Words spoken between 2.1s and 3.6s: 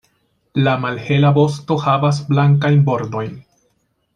blankajn bordojn.